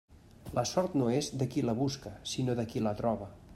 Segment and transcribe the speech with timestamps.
[0.59, 3.33] La sort no és de qui la busca, sinó de qui la troba.